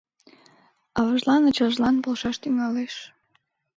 Аважлан-ачажлан 0.99 1.95
полшаш 2.03 2.35
тӱҥалеш. 2.41 2.95